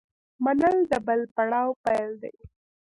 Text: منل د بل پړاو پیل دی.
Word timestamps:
منل 0.43 0.77
د 0.91 0.93
بل 1.05 1.21
پړاو 1.35 1.69
پیل 1.83 2.09
دی. 2.23 2.35